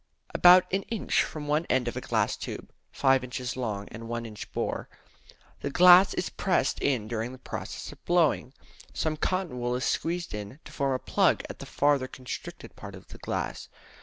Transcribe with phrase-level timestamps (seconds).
[0.33, 4.25] About an inch from each end of a glass tube (5 inches long and 1
[4.25, 4.89] inch bore),
[5.59, 8.51] the glass is pressed in during the process of blowing.
[8.95, 12.95] Some cotton wool is squeezed in to form a plug at the farther constricted part
[12.95, 13.69] of the glass.